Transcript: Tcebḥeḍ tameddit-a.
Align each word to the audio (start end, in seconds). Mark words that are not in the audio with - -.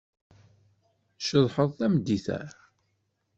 Tcebḥeḍ 1.17 1.69
tameddit-a. 1.79 2.39